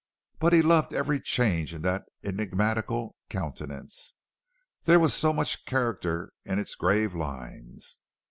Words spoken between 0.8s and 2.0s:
every change in